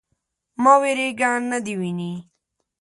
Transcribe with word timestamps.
_مه 0.61 0.73
وېرېږه. 0.81 1.31
نه 1.49 1.57
دې 1.65 1.73
ويني. 1.79 2.13